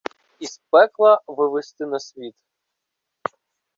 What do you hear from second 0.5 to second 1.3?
пекла